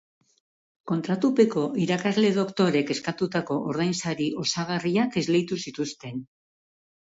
Kontratupeko 0.91 1.65
irakasle 1.83 2.33
doktoreek 2.39 2.95
eskatutako 2.97 3.61
ordainsari 3.75 4.33
osagarriak 4.47 5.23
esleitu 5.25 5.63
zituzten. 5.69 6.23